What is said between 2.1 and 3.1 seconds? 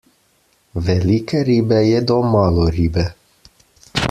malo ribe.